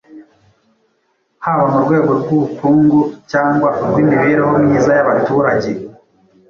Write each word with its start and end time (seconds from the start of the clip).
haba 1.43 1.63
mu 1.71 1.79
rwego 1.85 2.11
rw’ubukungu 2.21 2.99
cyangwa 3.31 3.69
urw’imibereho 3.83 4.53
myiza 4.65 4.91
y’abaturage. 4.97 5.69